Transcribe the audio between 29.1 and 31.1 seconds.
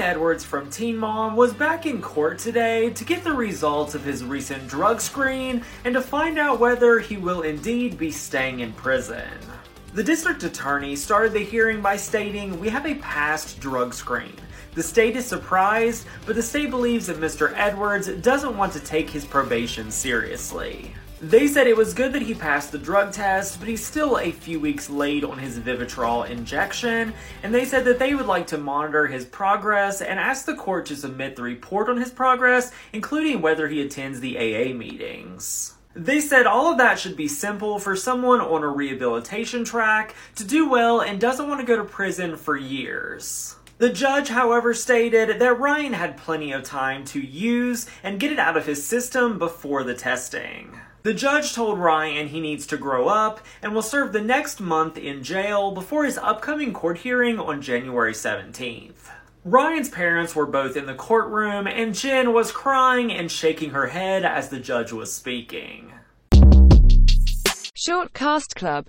progress and ask the court to